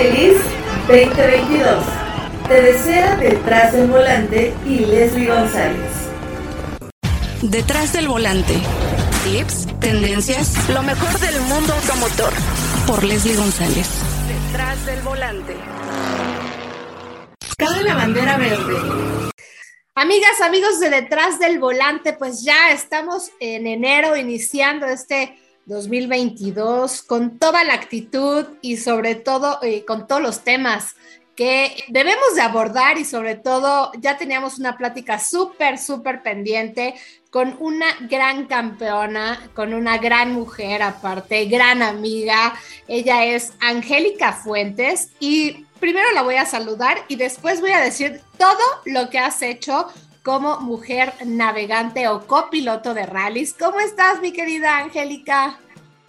[0.00, 0.40] feliz
[0.88, 1.84] 2022.
[2.48, 5.90] Te desea detrás del volante y Leslie González.
[7.42, 8.54] Detrás del volante.
[9.24, 12.32] Tips, tendencias, lo mejor del mundo automotor.
[12.86, 13.88] Por Leslie González.
[14.26, 15.54] Detrás del volante.
[17.58, 18.76] Cabe la bandera verde.
[19.94, 25.36] Amigas, amigos de Detrás del Volante, pues ya estamos en enero iniciando este
[25.70, 30.96] 2022 con toda la actitud y sobre todo eh, con todos los temas
[31.36, 36.94] que debemos de abordar y sobre todo ya teníamos una plática súper, súper pendiente
[37.30, 42.54] con una gran campeona, con una gran mujer aparte, gran amiga.
[42.88, 48.20] Ella es Angélica Fuentes y primero la voy a saludar y después voy a decir
[48.36, 49.86] todo lo que has hecho
[50.22, 53.54] como mujer navegante o copiloto de rallies.
[53.58, 55.58] ¿Cómo estás, mi querida Angélica?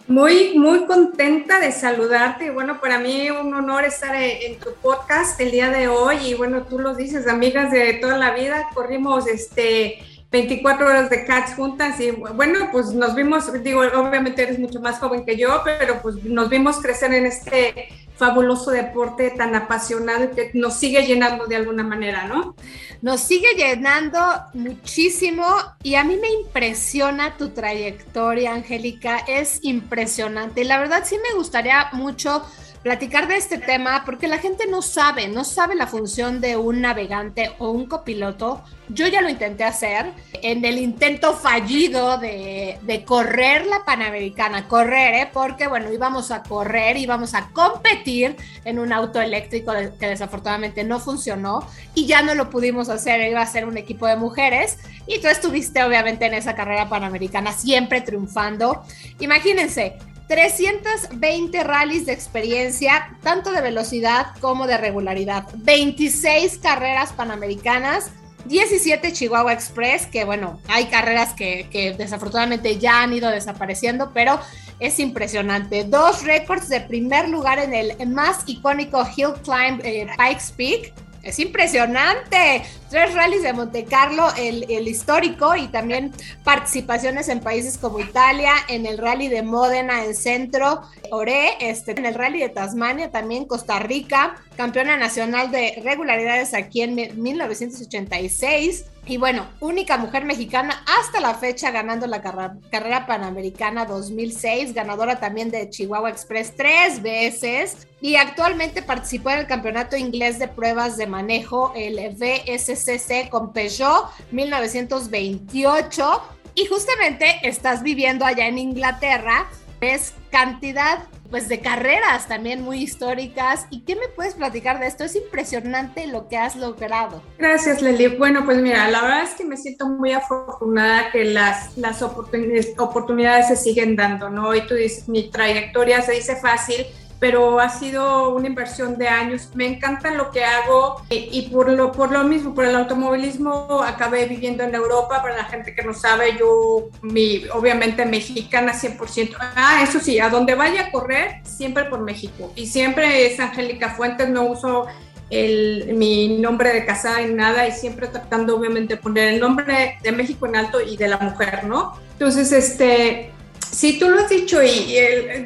[0.08, 2.50] Muy, muy contenta de saludarte.
[2.50, 6.16] Bueno, para mí un honor estar en tu podcast el día de hoy.
[6.26, 10.02] Y bueno, tú lo dices, amigas de toda la vida, corrimos este
[10.32, 14.98] 24 horas de Cats juntas y bueno, pues nos vimos, digo, obviamente eres mucho más
[14.98, 17.88] joven que yo, pero pues nos vimos crecer en este
[18.22, 22.54] fabuloso deporte tan apasionado que nos sigue llenando de alguna manera, ¿no?
[23.00, 24.20] Nos sigue llenando
[24.54, 25.44] muchísimo
[25.82, 30.64] y a mí me impresiona tu trayectoria, Angélica, es impresionante.
[30.64, 32.44] La verdad sí me gustaría mucho
[32.82, 36.80] platicar de este tema porque la gente no sabe, no sabe la función de un
[36.80, 38.62] navegante o un copiloto.
[38.88, 45.30] Yo ya lo intenté hacer en el intento fallido de, correr la Panamericana, correr, ¿eh?
[45.32, 50.98] porque bueno, íbamos a correr, íbamos a competir en un auto eléctrico que desafortunadamente no
[50.98, 55.20] funcionó y ya no lo pudimos hacer, iba a ser un equipo de mujeres y
[55.20, 58.82] tú estuviste obviamente en esa carrera Panamericana siempre triunfando.
[59.20, 59.96] Imagínense,
[60.28, 68.10] 320 rallies de experiencia, tanto de velocidad como de regularidad, 26 carreras panamericanas,
[68.44, 74.40] 17 Chihuahua Express, que bueno, hay carreras que, desafortunadamente ya han ido desapareciendo, pero
[74.80, 75.84] es impresionante.
[75.84, 81.38] Dos récords de primer lugar en el más icónico Hill Climb eh, Pikes Peak es
[81.38, 82.62] impresionante.
[82.90, 86.12] Tres rallies de Monte Carlo, el, histórico, y también
[86.44, 92.04] participaciones en países como Italia, en el rally de Módena en Centro, Ore, este, en
[92.04, 98.86] el rally de Tasmania, también Costa Rica, campeona nacional de regularidades aquí en 1986.
[99.04, 105.50] Y bueno, única mujer mexicana hasta la fecha ganando la carrera panamericana 2006, ganadora también
[105.50, 111.08] de Chihuahua Express tres veces y actualmente participó en el campeonato inglés de pruebas de
[111.08, 116.22] manejo, el VSCC con Peugeot 1928.
[116.54, 119.48] Y justamente estás viviendo allá en Inglaterra,
[119.80, 123.66] ves cantidad pues de carreras también muy históricas.
[123.70, 125.02] ¿Y qué me puedes platicar de esto?
[125.02, 127.22] Es impresionante lo que has logrado.
[127.38, 128.08] Gracias, Leli.
[128.18, 132.74] Bueno, pues mira, la verdad es que me siento muy afortunada que las, las oportunidades,
[132.78, 134.54] oportunidades se siguen dando, ¿no?
[134.54, 136.84] Y tú dices, mi trayectoria se dice fácil,
[137.22, 139.50] pero ha sido una inversión de años.
[139.54, 143.80] Me encanta lo que hago eh, y por lo, por lo mismo, por el automovilismo,
[143.80, 145.22] acabé viviendo en Europa.
[145.22, 149.36] Para la gente que no sabe, yo, mi, obviamente mexicana 100%.
[149.38, 152.52] Ah, eso sí, a donde vaya a correr, siempre por México.
[152.56, 154.86] Y siempre es Angélica Fuentes, no uso
[155.30, 159.96] el, mi nombre de casada en nada y siempre tratando obviamente de poner el nombre
[160.02, 161.92] de México en alto y de la mujer, ¿no?
[162.14, 163.30] Entonces, este,
[163.70, 164.96] sí, tú lo has dicho y,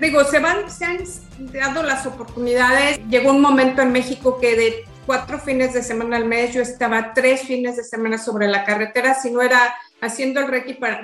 [0.00, 1.04] digo, se van, se han
[1.38, 3.00] dado las oportunidades.
[3.08, 7.14] Llegó un momento en México que de cuatro fines de semana al mes yo estaba
[7.14, 11.02] tres fines de semana sobre la carretera, si no era haciendo el Reiki para,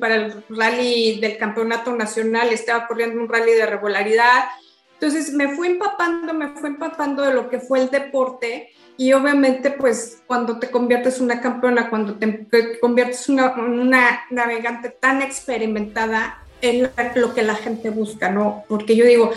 [0.00, 4.44] para el rally del campeonato nacional, estaba corriendo un rally de regularidad.
[4.94, 9.70] Entonces me fui empapando, me fui empapando de lo que fue el deporte y obviamente
[9.70, 16.40] pues cuando te conviertes una campeona, cuando te, conviertes en una, una navegante tan experimentada,
[16.60, 18.64] es lo que la gente busca, ¿no?
[18.68, 19.32] Porque yo digo,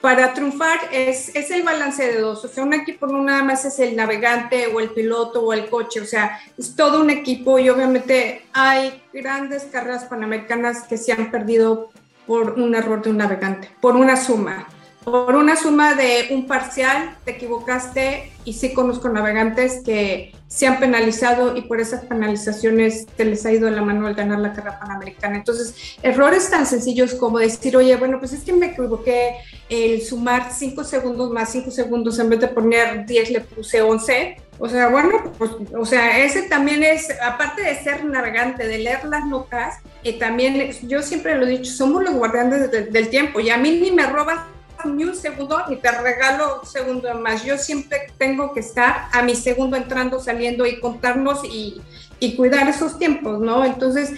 [0.00, 2.44] para triunfar es, es, el balance de dos.
[2.44, 5.68] O sea, un equipo no nada más es el navegante o el piloto o el
[5.68, 11.12] coche, o sea, es todo un equipo y obviamente hay grandes carreras panamericanas que se
[11.12, 11.90] han perdido
[12.26, 14.66] por un error de un navegante, por una suma.
[15.04, 20.80] Por una suma de un parcial, te equivocaste y sí conozco navegantes que se han
[20.80, 24.80] penalizado y por esas penalizaciones te les ha ido la mano al ganar la carrera
[24.80, 25.36] panamericana.
[25.36, 29.36] Entonces, errores tan sencillos como decir, oye, bueno, pues es que me equivoqué
[29.68, 34.38] el sumar 5 segundos más 5 segundos, en vez de poner 10 le puse 11.
[34.58, 39.04] O sea, bueno, pues, o sea, ese también es, aparte de ser navegante, de leer
[39.04, 43.50] las notas, y también yo siempre lo he dicho, somos los guardianes del tiempo y
[43.50, 44.40] a mí ni me robas
[44.84, 47.44] ni un segundo ni te regalo un segundo más.
[47.44, 51.80] Yo siempre tengo que estar a mi segundo entrando, saliendo y contarnos y,
[52.18, 53.64] y cuidar esos tiempos, ¿no?
[53.64, 54.12] Entonces,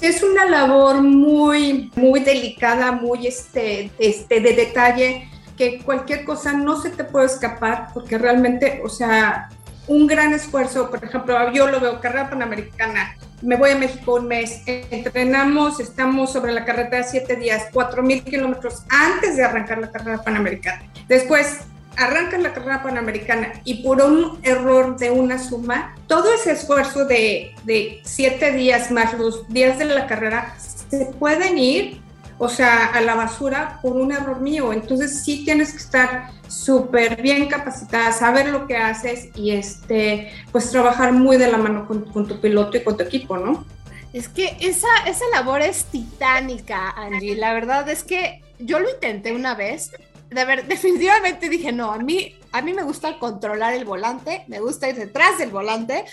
[0.00, 6.80] es una labor muy, muy delicada, muy este, este, de detalle, que cualquier cosa no
[6.80, 9.50] se te puede escapar, porque realmente, o sea,
[9.90, 14.28] un gran esfuerzo, por ejemplo, yo lo veo, carrera panamericana, me voy a México un
[14.28, 19.90] mes, entrenamos, estamos sobre la carretera siete días, cuatro mil kilómetros antes de arrancar la
[19.90, 20.84] carrera panamericana.
[21.08, 21.62] Después,
[21.96, 27.56] arrancas la carrera panamericana y por un error de una suma, todo ese esfuerzo de,
[27.64, 32.00] de siete días más los días de la carrera se pueden ir,
[32.42, 34.72] o sea, a la basura por un error mío.
[34.72, 40.70] Entonces sí tienes que estar súper bien capacitada, saber lo que haces y este, pues
[40.70, 43.66] trabajar muy de la mano con, con tu piloto y con tu equipo, ¿no?
[44.14, 47.36] Es que esa, esa labor es titánica, Angie.
[47.36, 49.90] La verdad es que yo lo intenté una vez
[50.30, 54.60] de ver, definitivamente dije, no, a mí, a mí me gusta controlar el volante, me
[54.60, 56.06] gusta ir detrás del volante.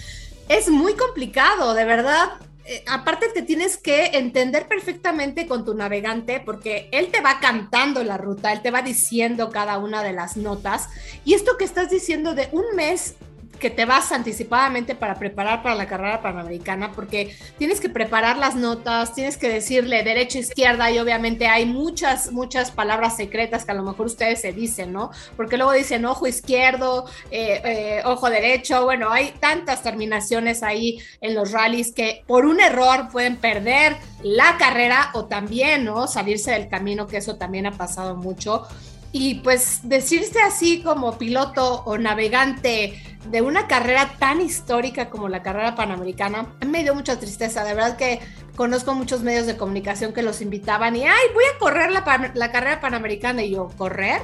[0.49, 2.31] Es muy complicado, de verdad.
[2.69, 8.03] Eh, aparte te tienes que entender perfectamente con tu navegante porque él te va cantando
[8.03, 10.89] la ruta, él te va diciendo cada una de las notas.
[11.23, 13.15] Y esto que estás diciendo de un mes
[13.59, 18.55] que te vas anticipadamente para preparar para la carrera panamericana, porque tienes que preparar las
[18.55, 23.75] notas, tienes que decirle derecha, izquierda, y obviamente hay muchas, muchas palabras secretas que a
[23.75, 25.11] lo mejor ustedes se dicen, ¿no?
[25.35, 31.35] Porque luego dicen ojo izquierdo, eh, eh, ojo derecho, bueno, hay tantas terminaciones ahí en
[31.35, 36.07] los rallies que por un error pueden perder la carrera o también, ¿no?
[36.07, 38.67] Salirse del camino, que eso también ha pasado mucho.
[39.11, 43.01] Y pues decirse así como piloto o navegante
[43.31, 47.63] de una carrera tan histórica como la carrera panamericana, me dio mucha tristeza.
[47.63, 48.19] De verdad que
[48.55, 52.51] conozco muchos medios de comunicación que los invitaban y, ay, voy a correr la, la
[52.51, 53.43] carrera panamericana.
[53.43, 54.21] Y yo, ¿correr?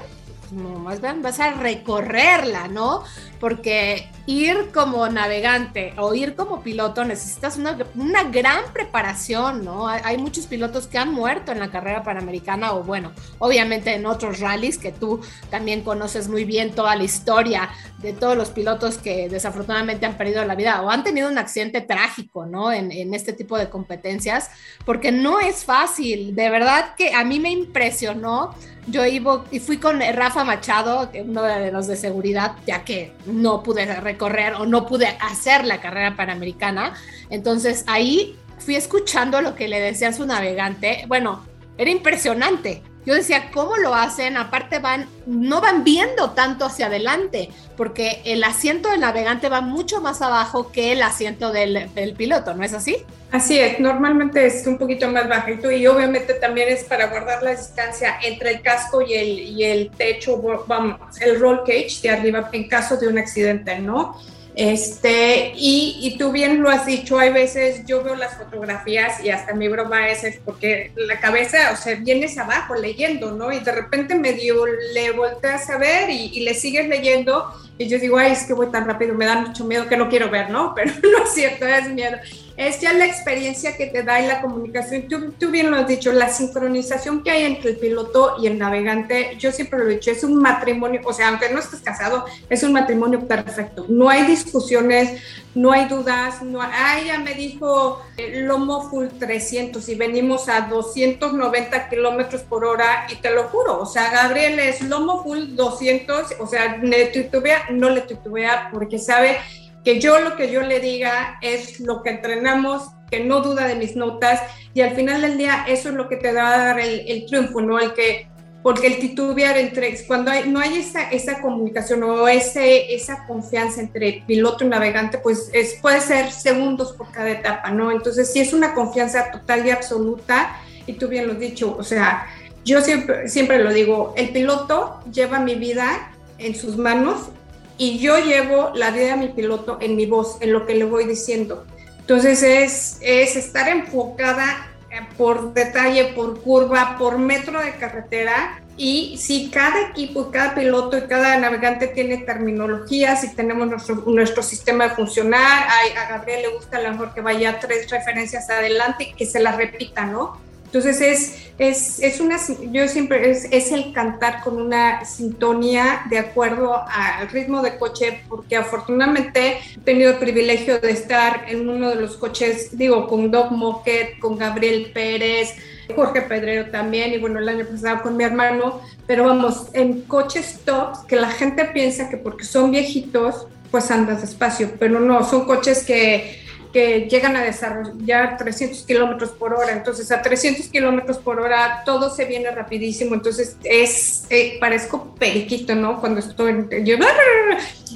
[0.53, 3.03] No, más bien vas a recorrerla, ¿no?
[3.39, 9.87] Porque ir como navegante o ir como piloto necesitas una, una gran preparación, ¿no?
[9.87, 14.05] Hay, hay, muchos pilotos que han muerto en la carrera panamericana o bueno, obviamente en
[14.05, 15.19] otros rallies que tú
[15.49, 17.69] también conoces muy bien toda la historia
[18.03, 21.81] de todos los pilotos que desafortunadamente han perdido la vida o han tenido un accidente
[21.81, 22.71] trágico, ¿no?
[22.71, 24.49] En, este tipo de competencias,
[24.85, 28.53] porque no es fácil, de verdad que a mí me impresionó
[28.87, 33.63] yo iba y fui con Rafa Machado, uno de los de seguridad, ya que no
[33.63, 36.93] pude recorrer o no pude hacer la carrera panamericana.
[37.29, 41.05] Entonces ahí fui escuchando lo que le decía su navegante.
[41.07, 41.45] Bueno,
[41.77, 42.83] era impresionante.
[43.05, 44.37] Yo decía, ¿cómo lo hacen?
[44.37, 49.99] Aparte van, no van viendo tanto hacia adelante, porque el asiento del navegante va mucho
[49.99, 52.97] más abajo que el asiento del, piloto, ¿no es así?
[53.31, 57.51] Así es, normalmente es un poquito más bajito y obviamente también es para guardar la
[57.51, 62.49] distancia entre el casco y el, y el techo, vamos, el roll cage de arriba
[62.51, 64.17] en caso de un accidente, ¿no?
[64.55, 69.31] Este, y, y, tú bien lo has dicho, hay veces yo veo las fotografías y
[69.31, 73.51] hasta mi broma es, es porque la cabeza, o sea, vienes abajo leyendo, ¿no?
[73.51, 74.63] Y de repente medio
[74.93, 78.53] le volteas a ver y, y, le sigues leyendo y yo digo, ay, es que
[78.53, 80.73] voy tan rápido, me da mucho miedo que no quiero ver, ¿no?
[80.75, 82.17] Pero no es cierto, es miedo
[82.57, 85.07] es ya la experiencia que te da y la comunicación.
[85.39, 89.35] Tú, bien lo has dicho, la sincronización que hay entre el piloto y el navegante,
[89.37, 92.63] yo siempre lo he dicho, es un matrimonio, o sea, aunque no estés casado, es
[92.63, 93.85] un matrimonio perfecto.
[93.89, 95.21] No hay discusiones,
[95.55, 100.49] no hay dudas, no hay, ah, ella me dijo eh, lomo full 300 y venimos
[100.49, 105.55] a 290 kilómetros por hora y te lo juro, o sea, Gabriel es lomo full
[105.55, 109.37] 200, o sea, le titubea, no le titubea porque sabe
[109.83, 113.75] que yo lo que yo le diga es lo que entrenamos, que no duda de
[113.75, 114.41] mis notas
[114.73, 117.25] y al final del día eso es lo que te va a dar el, el
[117.25, 117.79] triunfo, ¿no?
[117.79, 118.27] El que,
[118.63, 123.81] porque el titubear entre, cuando hay, no hay esa, esa comunicación o ese, esa confianza
[123.81, 127.91] entre piloto y navegante, pues es, puede ser segundos por cada etapa, ¿no?
[127.91, 130.55] Entonces, si es una confianza total y absoluta,
[130.87, 132.25] y tú bien lo has dicho, o sea,
[132.63, 137.29] yo siempre, siempre lo digo, el piloto lleva mi vida en sus manos
[137.77, 140.85] y yo llevo la vida de mi piloto en mi voz, en lo que le
[140.85, 141.65] voy diciendo.
[141.99, 148.61] Entonces es, es estar enfocada eh, por detalle, por curva, por metro de carretera.
[148.75, 154.43] Y si cada equipo, cada piloto y cada navegante tiene terminologías y tenemos nuestro, nuestro
[154.43, 158.49] sistema de funcionar, a, a Gabriel le gusta a lo mejor que vaya tres referencias
[158.49, 160.37] adelante y que se las repita, ¿no?
[160.73, 162.39] Entonces es, es, es, una,
[162.71, 168.23] yo siempre, es, es, el cantar con una sintonía de acuerdo al ritmo de coche,
[168.27, 173.29] porque afortunadamente he tenido el privilegio de estar en uno de los coches, digo, con
[173.29, 175.53] Doc Moquet, con Gabriel Pérez,
[175.95, 180.61] Jorge Pedrero también, y bueno, el año pasado con mi hermano, pero vamos, en coches
[180.65, 185.45] tops que la gente piensa que porque son viejitos, pues andas despacio, pero no, son
[185.45, 186.42] coches que
[186.73, 189.71] que llegan a desarrollar 300 kilómetros por hora.
[189.71, 193.13] Entonces, a 300 kilómetros por hora todo se viene rapidísimo.
[193.13, 195.99] Entonces, es, eh, parezco periquito, ¿no?
[195.99, 196.95] Cuando estoy, yo,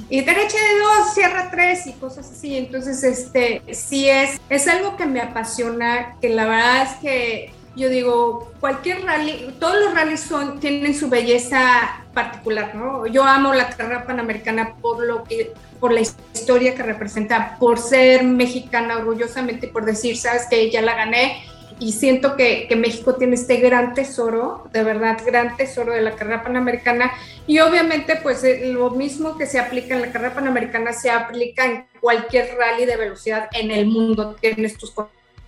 [0.08, 2.56] y derecha de dos, cierra tres y cosas así.
[2.56, 7.88] Entonces, este, sí es, es algo que me apasiona, que la verdad es que yo
[7.88, 13.06] digo, cualquier rally, todos los rallies son, tienen su belleza particular, ¿no?
[13.06, 18.24] Yo amo la carrera panamericana por lo que, por la historia que representa, por ser
[18.24, 21.44] mexicana orgullosamente, por decir, sabes que ya la gané,
[21.80, 26.16] y siento que, que, México tiene este gran tesoro, de verdad, gran tesoro de la
[26.16, 27.12] carrera panamericana.
[27.46, 31.66] Y obviamente, pues eh, lo mismo que se aplica en la carrera panamericana se aplica
[31.66, 34.34] en cualquier rally de velocidad en el mundo.
[34.40, 34.90] Tienes tus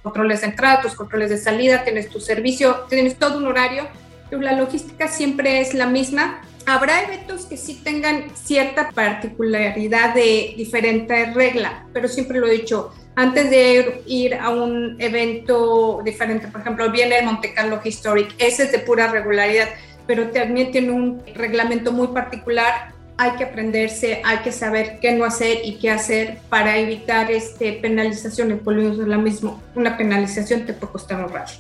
[0.03, 3.87] controles de entrada, tus controles de salida, tienes tu servicio, tienes todo un horario,
[4.29, 6.43] pero la logística siempre es la misma.
[6.67, 12.93] Habrá eventos que sí tengan cierta particularidad de diferente regla, pero siempre lo he dicho,
[13.17, 18.65] antes de ir a un evento diferente, por ejemplo, viene el Monte Carlo Historic, ese
[18.65, 19.69] es de pura regularidad,
[20.07, 25.27] pero también tiene un reglamento muy particular hay que aprenderse, hay que saber qué no
[25.27, 28.65] hacer y qué hacer para evitar este, penalizaciones.
[28.65, 31.53] Volvemos la mismo, una penalización te puede costar rato.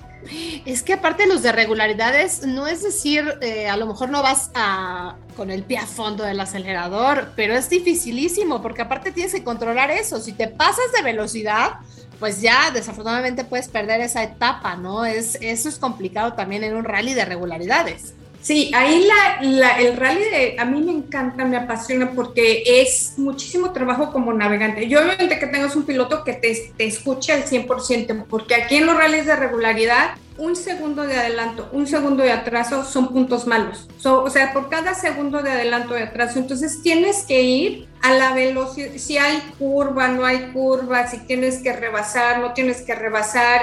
[0.64, 4.50] Es que aparte los de regularidades, no es decir, eh, a lo mejor no vas
[4.54, 9.44] a, con el pie a fondo del acelerador, pero es dificilísimo porque aparte tienes que
[9.44, 10.18] controlar eso.
[10.18, 11.72] Si te pasas de velocidad,
[12.18, 15.04] pues ya desafortunadamente puedes perder esa etapa, ¿no?
[15.04, 18.14] Es, eso es complicado también en un rally de regularidades.
[18.42, 19.06] Sí, ahí
[19.42, 24.88] el rally de, a mí me encanta, me apasiona porque es muchísimo trabajo como navegante.
[24.88, 28.86] Yo obviamente que tengas un piloto que te, te escuche al 100%, porque aquí en
[28.86, 33.88] los rallies de regularidad, un segundo de adelanto, un segundo de atraso son puntos malos.
[34.04, 38.32] o sea, por cada segundo de adelanto de atraso, entonces tienes que ir a la
[38.32, 43.60] velocidad, si hay curva, no hay curva, si tienes que rebasar, no tienes que rebasar.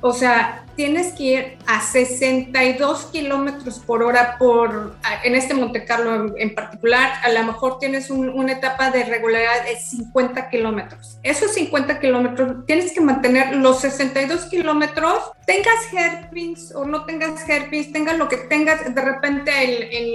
[0.00, 4.94] O sea, tienes que ir a 62 kilómetros por hora por,
[5.24, 9.76] en este Monte Carlo en, particular, a lo mejor tienes una etapa de regularidad de
[9.76, 11.18] 50 kilómetros.
[11.22, 17.92] Esos 50 kilómetros tienes que mantener los 62 kilómetros, tengas hairpins o no tengas hairpins,
[17.92, 19.52] tengas lo que tengas, de repente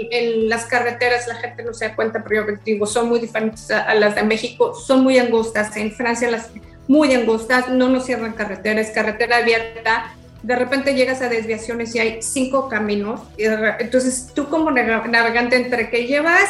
[0.10, 3.70] en, las carreteras la gente no se da cuenta, pero yo digo, son muy diferentes
[3.70, 6.50] a las de México, son muy angostas, en Francia las
[6.88, 10.12] muy angostas, no nos cierran carreteras, carretera abierta,
[10.46, 16.06] de repente llegas a desviaciones y hay cinco caminos, entonces tú como navegante entre que
[16.06, 16.50] llevas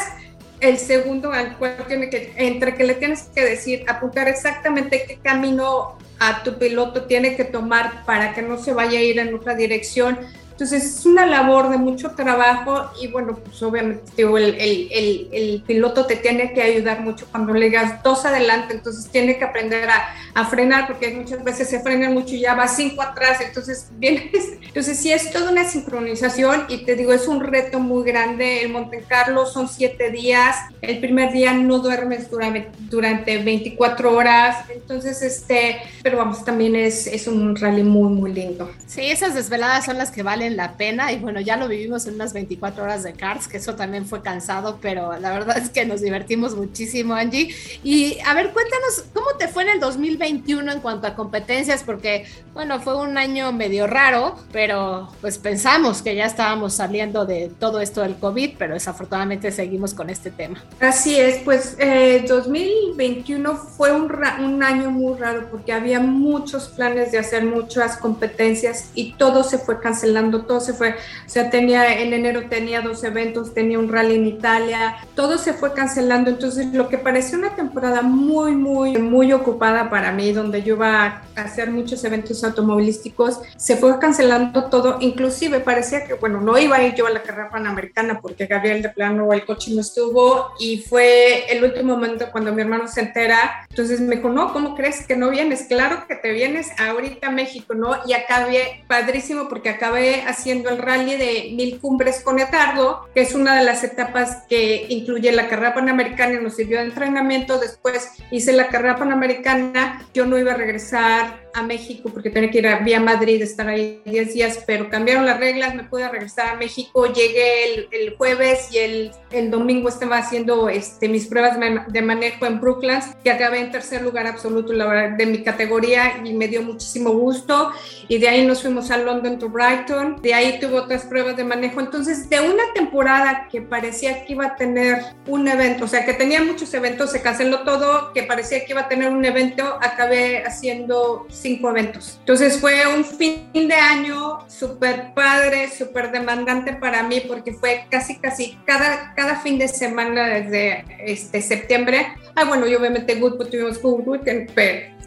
[0.60, 5.16] el segundo al cual tiene que, entre que le tienes que decir, apuntar exactamente qué
[5.16, 9.34] camino a tu piloto tiene que tomar para que no se vaya a ir en
[9.34, 10.18] otra dirección,
[10.56, 15.62] entonces es una labor de mucho trabajo y bueno, pues obviamente digo, el, el, el,
[15.66, 19.90] piloto te tiene que ayudar mucho cuando le das dos adelante, entonces tiene que aprender
[19.90, 23.88] a, a, frenar porque muchas veces se frenan mucho y ya va cinco atrás, entonces
[23.98, 28.62] vienes, entonces sí es toda una sincronización y te digo, es un reto muy grande.
[28.62, 34.64] El Monte Carlo son siete días, el primer día no duermes durante, durante 24 horas,
[34.70, 38.70] entonces este, pero vamos, también es, es un rally muy, muy lindo.
[38.86, 42.14] Sí, esas desveladas son las que valen la pena y bueno, ya lo vivimos en
[42.14, 45.84] unas 24 horas de cards, que eso también fue cansado, pero la verdad es que
[45.86, 47.54] nos divertimos muchísimo, Angie.
[47.82, 51.82] Y a ver, cuéntanos, ¿cómo te fue en el 2021 en cuanto a competencias?
[51.82, 52.26] Porque
[52.56, 57.80] bueno, fue un año medio raro, pero pues pensamos que ya estábamos saliendo de todo
[57.80, 60.62] esto del COVID, pero desafortunadamente seguimos con este tema.
[60.80, 64.10] Así es, pues eh, 2021 fue un,
[64.40, 69.58] un año muy raro porque había muchos planes de hacer muchas competencias y todo se
[69.58, 73.90] fue cancelando todo se fue, o sea, tenía en enero tenía dos eventos, tenía un
[73.90, 78.98] rally en Italia, todo se fue cancelando, entonces lo que parecía una temporada muy, muy,
[78.98, 84.64] muy ocupada para mí, donde yo iba a hacer muchos eventos automovilísticos, se fue cancelando
[84.66, 88.46] todo, inclusive parecía que, bueno, no iba a ir yo a la carrera panamericana porque
[88.46, 92.88] Gabriel de plano el coche no estuvo y fue el último momento cuando mi hermano
[92.88, 95.62] se entera, entonces me dijo, no, ¿cómo crees que no vienes?
[95.68, 97.96] Claro que te vienes ahorita a México, ¿no?
[98.06, 103.34] Y acabé padrísimo porque acabé haciendo el rally de Mil Cumbres con Etardo, que es
[103.34, 107.58] una de las etapas que incluye la carrera panamericana y nos sirvió de entrenamiento.
[107.58, 112.58] Después hice la carrera panamericana, yo no iba a regresar a México porque tenía que
[112.58, 116.48] ir a, vía Madrid, estar ahí 10 días, pero cambiaron las reglas, me pude regresar
[116.48, 121.58] a México, llegué el, el jueves y el, el, domingo estaba haciendo este, mis pruebas
[121.88, 126.48] de manejo en Brooklands, que acabé en tercer lugar absoluto de mi categoría y me
[126.48, 127.72] dio muchísimo gusto.
[128.08, 131.44] Y de ahí nos fuimos a London to Brighton, de ahí tuve otras pruebas de
[131.44, 131.80] manejo.
[131.80, 136.12] Entonces, de una temporada que parecía que iba a tener un evento, o sea, que
[136.12, 140.44] tenía muchos eventos, se canceló todo, que parecía que iba a tener un evento, acabé
[140.44, 142.16] haciendo cinco eventos.
[142.18, 148.18] Entonces fue un fin de año súper padre, súper demandante para mí porque fue casi,
[148.18, 152.08] casi cada, cada fin de semana desde este, septiembre.
[152.34, 154.46] Ah, bueno, y obviamente Goodwood tuvimos Goodwood, que,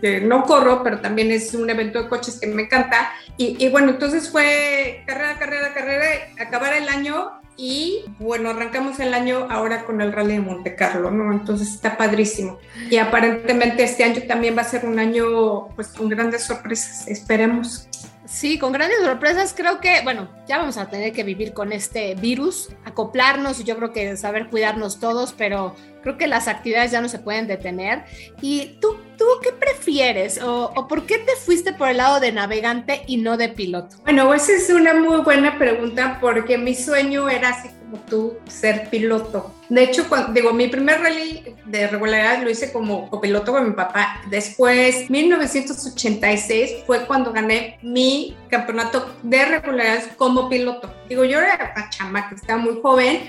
[0.02, 3.12] que no corro, pero también es un evento de coches que me encanta.
[3.36, 6.06] Y, y bueno, entonces fue carrera, carrera, carrera,
[6.40, 11.12] acabar el año y bueno, arrancamos el año ahora con el Rally de Monte Carlo,
[11.12, 11.34] ¿no?
[11.34, 12.58] Entonces está padrísimo.
[12.90, 17.90] Y aparentemente este año también va a ser un año pues con grandes sorpresas, esperemos.
[18.24, 19.54] Sí, con grandes sorpresas.
[19.54, 23.76] Creo que, bueno, ya vamos a tener que vivir con este virus, acoplarnos y yo
[23.76, 28.06] creo que saber cuidarnos todos, pero creo que las actividades ya no se pueden detener.
[28.40, 32.32] ¿Y tú, tú qué prefieres o, o por qué te fuiste por el lado de
[32.32, 33.98] navegante y no de piloto?
[34.04, 38.90] Bueno, esa es una muy buena pregunta porque mi sueño era así como tú, ser
[38.90, 39.54] piloto.
[39.68, 43.76] De hecho, cuando, digo, mi primer rally de regularidad lo hice como copiloto con mi
[43.76, 44.22] papá.
[44.30, 50.94] Después, 1986 fue cuando gané mi campeonato de regularidad como piloto.
[51.08, 53.22] Digo, yo era una chama que estaba muy joven.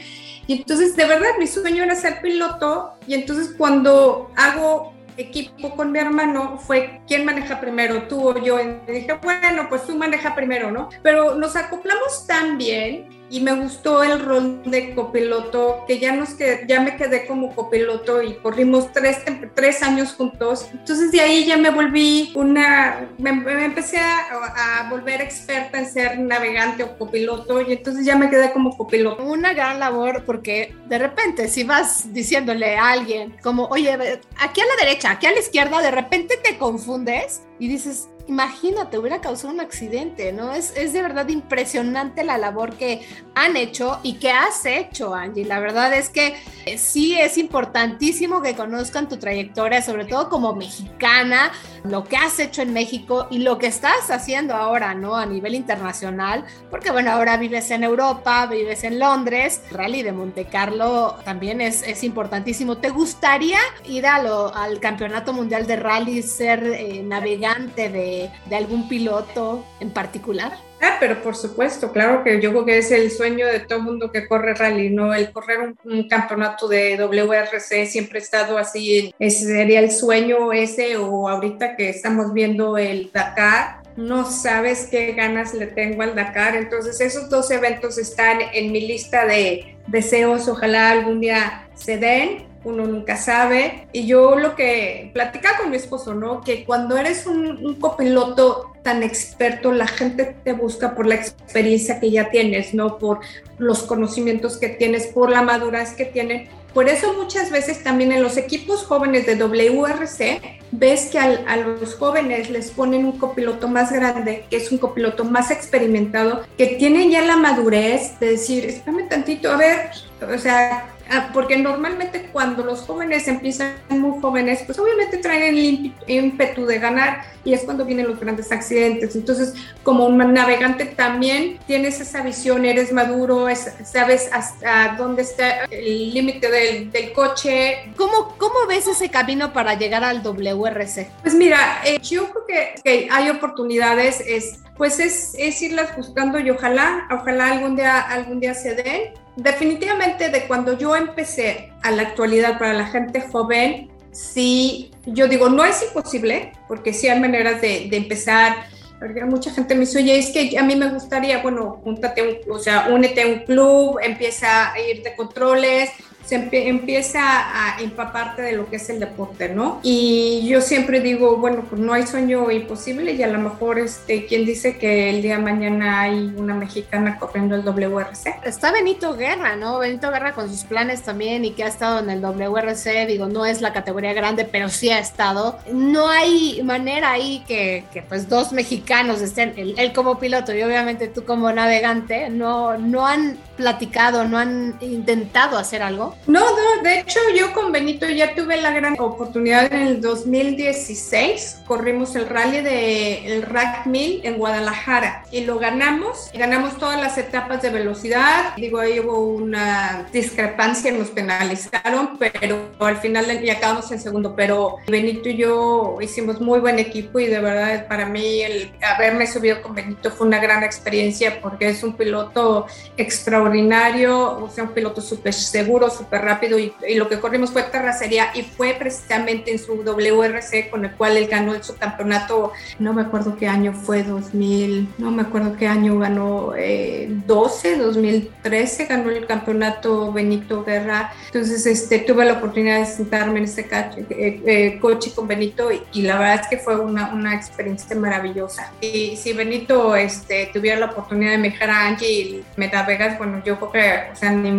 [0.47, 2.93] Y entonces, de verdad, mi sueño era ser piloto.
[3.07, 8.59] Y entonces, cuando hago equipo con mi hermano fue quién maneja primero, tú o yo.
[8.61, 10.89] Y dije, bueno, pues tú maneja primero, ¿no?
[11.03, 16.31] Pero nos acoplamos tan bien y me gustó el rol de copiloto, que ya, nos
[16.31, 19.19] que ya me quedé como copiloto y corrimos tres,
[19.55, 20.69] tres años juntos.
[20.73, 23.31] Entonces de ahí ya me volví una, me,
[23.65, 28.53] empecé a, a, volver experta en ser navegante o copiloto y entonces ya me quedé
[28.53, 29.23] como copiloto.
[29.23, 33.93] Una gran labor porque de repente si vas diciéndole a alguien como, oye,
[34.39, 38.97] aquí a la derecha, aquí a la izquierda, de repente te confundes y dices, imagínate,
[38.97, 40.53] hubiera causado un accidente, ¿no?
[40.53, 43.03] Es, es, de verdad impresionante la labor que
[43.35, 45.45] han hecho y que has hecho, Angie.
[45.45, 50.55] La verdad es que eh, sí es importantísimo que conozcan tu trayectoria, sobre todo como
[50.55, 51.51] mexicana,
[51.85, 55.17] lo que has hecho en México y lo que estás haciendo ahora, ¿no?
[55.17, 60.47] A nivel internacional, porque bueno, ahora vives en Europa, vives en Londres, Rally de Monte
[60.47, 62.79] Carlo también es, es importantísimo.
[62.79, 68.11] ¿Te gustaría ir a al Campeonato Mundial de Rally, ser eh, navegante de
[68.47, 70.53] de, algún piloto en particular?
[70.83, 74.11] Ah, pero por supuesto, claro que yo creo que es el sueño de todo mundo
[74.11, 75.13] que corre rally, ¿no?
[75.15, 80.97] El correr un, campeonato de WRC siempre ha estado así, ese sería el sueño ese
[80.97, 86.57] o ahorita que estamos viendo el Dakar, no sabes qué ganas le tengo al Dakar,
[86.57, 92.50] entonces esos dos eventos están en mi lista de deseos, ojalá algún día se den
[92.65, 93.89] uno nunca sabe.
[93.93, 96.41] Y yo lo que platicaba con mi esposo, ¿no?
[96.41, 102.11] Que cuando eres un, copiloto tan experto, la gente te busca por la experiencia que
[102.11, 102.99] ya tienes, ¿no?
[102.99, 103.21] Por
[103.59, 106.49] los conocimientos que tienes, por la madurez que tienen.
[106.75, 111.97] Por eso muchas veces también en los equipos jóvenes de WRC ves que a los
[111.97, 117.11] jóvenes les ponen un copiloto más grande, que es un copiloto más experimentado, que tiene
[117.11, 119.91] ya la madurez de decir, espérame tantito, a ver,
[120.33, 120.95] o sea,
[121.33, 127.25] porque normalmente cuando los jóvenes empiezan muy jóvenes, pues obviamente traen el ímpetu de ganar
[127.45, 129.17] y es cuando vienen los grandes accidentes.
[129.17, 133.47] Entonces, como un navegante también tienes esa visión, eres maduro,
[133.85, 137.93] sabes hasta dónde está el límite del, del, coche.
[137.97, 141.11] ¿Cómo, ¿Cómo ves ese camino para llegar al WRC?
[141.23, 146.39] Pues mira, eh, yo creo que, que, hay oportunidades, es, pues es, es irlas buscando
[146.39, 151.91] y ojalá, ojalá algún día, algún día se den definitivamente de cuando yo empecé a
[151.91, 157.21] la actualidad para la gente joven, sí, yo digo, no es imposible, porque sí hay
[157.21, 158.69] maneras de, empezar.
[158.99, 162.59] Porque mucha gente me dice, oye, es que a mí me gustaría, bueno, júntate, o
[162.59, 165.91] sea, únete a un club, empieza a ir de controles,
[166.31, 169.81] se empieza a empaparte de lo que es el deporte, ¿no?
[169.83, 174.27] Y yo siempre digo, bueno, pues no hay sueño imposible y a lo mejor, este,
[174.27, 178.45] ¿quién dice que el día de mañana hay una mexicana corriendo el WRC?
[178.45, 179.81] Está Benito Guerra, ¿no?
[179.81, 183.45] Benito Guerra con sus planes también y que ha estado en el WRC, digo, no
[183.45, 185.59] es la categoría grande, pero sí ha estado.
[185.73, 190.63] No hay manera ahí que, que pues dos mexicanos estén, él, él, como piloto y
[190.63, 196.83] obviamente tú como navegante, no, no han platicado, no han intentado hacer algo No, no,
[196.83, 201.63] de hecho yo con Benito ya tuve la gran oportunidad en el 2016.
[201.67, 206.31] Corrimos el rally de el Rack 1000 en Guadalajara y lo ganamos.
[206.35, 208.55] Ganamos todas las etapas de velocidad.
[208.57, 214.35] Digo, ahí hubo una discrepancia, nos penalizaron, pero al final ya acabamos en segundo.
[214.37, 219.27] Pero Benito y yo hicimos muy buen equipo y de verdad para mí el haberme
[219.27, 224.71] subido con Benito fue una gran experiencia porque es un piloto extraordinario, o sea, un
[224.71, 229.59] piloto súper seguro, súper rápido y, lo que corrimos fue terracería y fue precisamente en
[229.59, 234.03] su WRC con el cual él ganó el subcampeonato, no me acuerdo qué año fue,
[234.03, 241.13] 2000, no me acuerdo qué año ganó, eh, 12, 2013 ganó el campeonato Benito Guerra,
[241.27, 246.03] entonces este, tuve la oportunidad de sentarme en ese eh, eh, coche con Benito y,
[246.03, 248.73] la verdad es que fue una, una experiencia maravillosa.
[248.81, 253.43] Y si Benito este, tuviera la oportunidad de mejorar a Angie y Meta Vegas, bueno,
[253.45, 254.51] yo creo que, o sea, ni,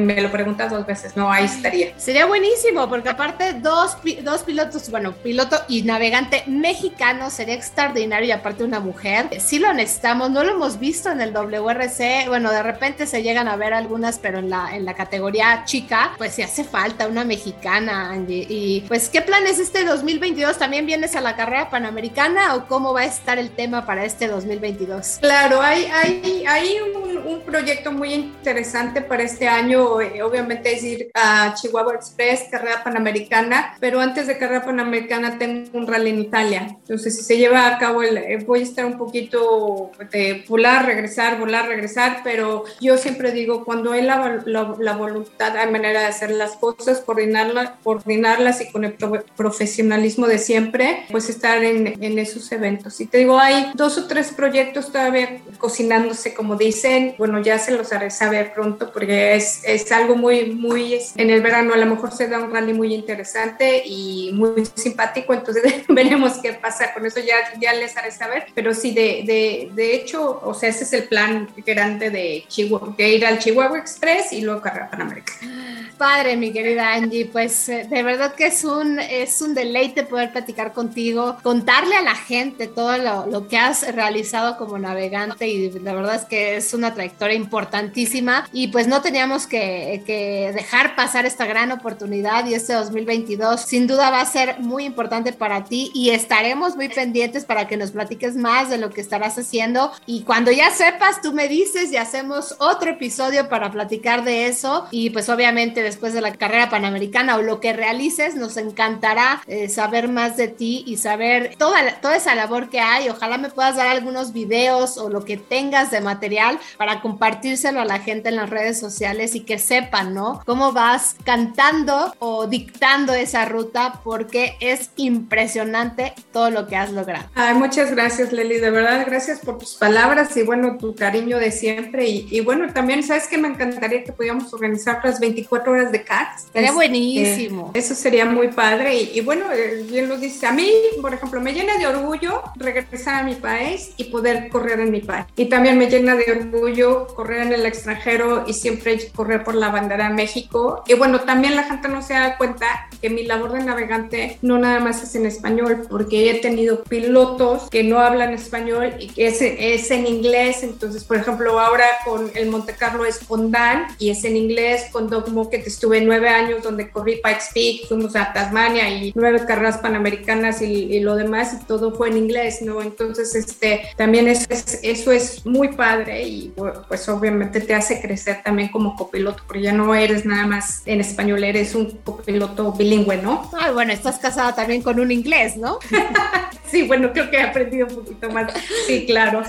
[0.00, 1.92] me lo preguntas dos veces, no, ahí estaría.
[1.98, 8.32] Sería buenísimo, porque aparte dos, dos pilotos, bueno, piloto y navegante mexicano sería extraordinario y
[8.32, 9.28] aparte una mujer.
[9.40, 13.46] Sí lo necesitamos, no lo hemos visto en el WRC, bueno, de repente se llegan
[13.46, 17.24] a ver algunas, pero en la, en la categoría chica, pues sí hace falta una
[17.24, 18.46] mexicana, Angie.
[18.48, 20.58] Y pues, ¿qué plan es este 2022?
[20.58, 24.26] ¿También vienes a la carrera panamericana o cómo va a estar el tema para este
[24.26, 25.18] 2022?
[25.20, 30.82] Claro, hay, hay, hay un, un proyecto muy interesante para este año, eh, obviamente es
[30.82, 36.20] ir a Chihuahua Express, carrera panamericana, pero antes de carrera panamericana tengo un rally en
[36.20, 36.76] Italia.
[36.80, 40.86] Entonces, si se lleva a cabo, el, eh, voy a estar un poquito de volar,
[40.86, 46.06] regresar, volar, regresar, pero yo siempre digo, cuando hay la, la, voluntad, hay manera de
[46.06, 48.94] hacer las cosas, coordinarla, coordinarlas y con el
[49.36, 53.00] profesionalismo de siempre, pues estar en, en esos eventos.
[53.00, 57.14] Y te digo, hay dos o tres proyectos todavía cocinándose, como dicen.
[57.18, 61.42] Bueno, ya se los haré saber pronto porque es, es algo muy, muy, en el
[61.42, 66.38] verano a lo mejor se da un rally muy interesante y muy simpático, entonces veremos
[66.38, 68.46] qué pasa con eso, ya, ya les haré saber.
[68.54, 72.94] Pero sí, de, de, de hecho, o sea, ese es el plan grande de Chihuahua,
[72.96, 77.26] de ir al Chihuahua Express y luego carrera Panamericana padre, mi querida Angie.
[77.26, 82.02] Pues eh, de verdad que es un, es un deleite poder platicar contigo, contarle a
[82.02, 86.56] la gente todo lo, lo, que has realizado como navegante y la verdad es que
[86.56, 92.44] es una trayectoria importantísima y pues no teníamos que, que dejar pasar esta gran oportunidad
[92.46, 96.88] y este 2022 sin duda va a ser muy importante para ti y estaremos muy
[96.88, 99.92] pendientes para que nos platiques más de lo que estarás haciendo.
[100.06, 104.86] Y cuando ya sepas tú me dices y hacemos otro episodio para platicar de eso.
[104.90, 109.68] Y pues obviamente después de la carrera panamericana o lo que realices, nos encantará eh,
[109.68, 113.08] saber más de ti y saber toda, toda esa labor que hay.
[113.08, 117.84] Ojalá me puedas dar algunos videos o lo que tengas de material para compartírselo a
[117.84, 120.42] la gente en las redes sociales y que sepan, ¿no?
[120.44, 127.28] Cómo vas cantando o dictando esa ruta porque es impresionante todo lo que has logrado.
[127.34, 128.58] Ay, muchas gracias, Leli.
[128.58, 132.08] De verdad, gracias por tus palabras y bueno, tu cariño de siempre.
[132.08, 136.02] Y, y bueno, también sabes que me encantaría que pudiéramos organizar las 24 horas de
[136.02, 136.48] CATS.
[136.52, 137.70] Sería buenísimo.
[137.74, 138.94] eso sería muy padre.
[138.94, 140.46] Y, bueno, eh, bien lo dice.
[140.46, 140.70] A mí,
[141.00, 145.00] por ejemplo, me llena de orgullo regresar a mi país y poder correr en mi
[145.00, 145.26] país.
[145.36, 146.77] Y también me llena de orgullo
[147.14, 150.82] correr en el extranjero y siempre correr por la bandera de México.
[150.86, 154.58] Y bueno, también la gente no se da cuenta que mi labor de navegante no
[154.58, 159.28] nada más es en español, porque he tenido pilotos que no hablan español y que
[159.28, 160.62] es, es en inglés.
[160.62, 164.86] Entonces, por ejemplo, ahora con el Monte Carlo es con Dan y es en inglés,
[164.90, 169.44] con Doug que estuve nueve años donde corrí Pikes Peak, fuimos a Tasmania y nueve
[169.46, 172.82] carreras panamericanas y, lo demás y todo fue en inglés, ¿no?
[172.82, 176.52] Entonces, este, también eso es, eso es muy padre y
[176.88, 181.00] pues obviamente te hace crecer también como copiloto, porque ya no eres nada más en
[181.00, 183.50] español, eres un copiloto bilingüe, ¿no?
[183.58, 185.78] Ay, bueno, estás casada también con un inglés, ¿no?
[186.70, 188.52] sí, bueno, creo que he aprendido un poquito más.
[188.86, 189.42] Sí, claro.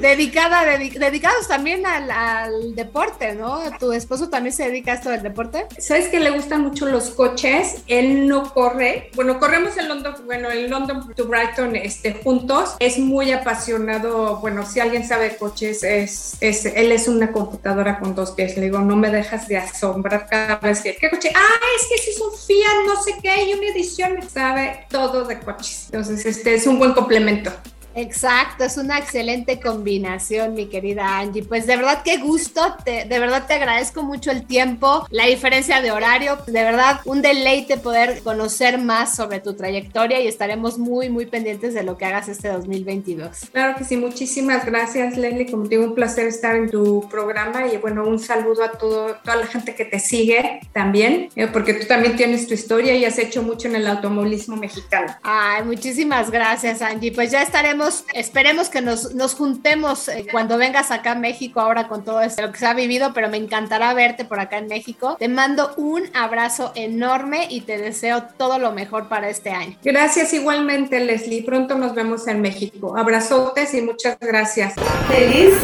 [0.00, 3.60] dedicada, dedicados también al, al deporte, ¿no?
[3.78, 5.66] Tu esposo también se dedica a esto del deporte?
[5.78, 7.82] Sabes que le gustan mucho los coches.
[7.86, 9.10] Él no corre.
[9.14, 12.76] Bueno, corremos el London, bueno, el London to Brighton este, juntos.
[12.78, 14.36] Es muy apasionado.
[14.36, 18.56] Bueno, si alguien sabe coches, es, él es una computadora con dos pies.
[18.56, 21.30] Le digo, no me dejas de asombrar cada vez que, ¿qué coche?
[21.34, 25.24] Ah, es que si es un Fiat, no sé qué, y una edición, sabe todo
[25.24, 25.86] de coches.
[25.86, 27.52] Entonces, este es un buen complemento.
[27.96, 31.42] Exacto, es una excelente combinación, mi querida Angie.
[31.42, 35.92] Pues de verdad qué gusto, de verdad te agradezco mucho el tiempo, la diferencia de
[35.92, 41.24] horario, de verdad un deleite poder conocer más sobre tu trayectoria y estaremos muy, muy
[41.24, 43.48] pendientes de lo que hagas este 2022.
[43.50, 47.78] Claro que sí, muchísimas gracias Leslie, como digo, un placer estar en tu programa y
[47.78, 51.86] bueno, un saludo a todo, toda la gente que te sigue también, eh, porque tú
[51.86, 55.16] también tienes tu historia y has hecho mucho en el automovilismo mexicano.
[55.22, 60.90] Ay, muchísimas gracias Angie, pues ya estaremos esperemos que nos, nos juntemos eh, cuando vengas
[60.90, 63.92] acá a México ahora con todo esto, lo que se ha vivido, pero me encantará
[63.94, 65.16] verte por acá en México.
[65.18, 69.76] Te mando un abrazo enorme y te deseo todo lo mejor para este año.
[69.82, 71.42] Gracias igualmente, Leslie.
[71.42, 72.96] Pronto nos vemos en México.
[72.96, 74.74] Abrazotes y muchas gracias.
[75.08, 75.54] Feliz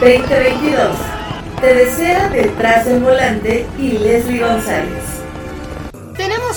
[0.00, 0.96] 2022.
[1.60, 5.11] Te desea detrás del volante y Leslie González.